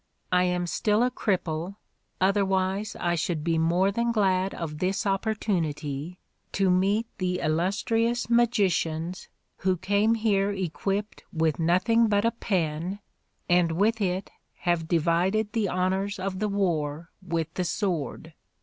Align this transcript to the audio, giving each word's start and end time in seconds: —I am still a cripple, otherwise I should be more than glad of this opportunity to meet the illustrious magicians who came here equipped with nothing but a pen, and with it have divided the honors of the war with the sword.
—I 0.31 0.45
am 0.45 0.65
still 0.65 1.03
a 1.03 1.11
cripple, 1.11 1.75
otherwise 2.19 2.95
I 2.99 3.13
should 3.13 3.43
be 3.43 3.59
more 3.59 3.91
than 3.91 4.11
glad 4.11 4.51
of 4.55 4.79
this 4.79 5.05
opportunity 5.05 6.17
to 6.53 6.71
meet 6.71 7.05
the 7.19 7.37
illustrious 7.37 8.27
magicians 8.27 9.29
who 9.57 9.77
came 9.77 10.15
here 10.15 10.49
equipped 10.51 11.23
with 11.31 11.59
nothing 11.59 12.07
but 12.07 12.25
a 12.25 12.31
pen, 12.31 12.97
and 13.47 13.73
with 13.73 14.01
it 14.01 14.31
have 14.61 14.87
divided 14.87 15.53
the 15.53 15.69
honors 15.69 16.17
of 16.17 16.39
the 16.39 16.49
war 16.49 17.11
with 17.21 17.53
the 17.53 17.63
sword. 17.65 18.33